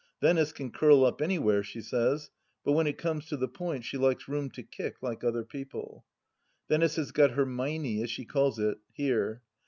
[0.19, 2.31] Venice can curl up anywhere, she says,
[2.65, 6.05] but when it comes to the point she likes room to kick, like other people,
[6.67, 9.43] Venice has got her Meinie, as she calls it, here.